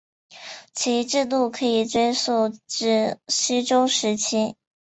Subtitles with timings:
[0.73, 4.55] 其制度可以追溯至西周时期。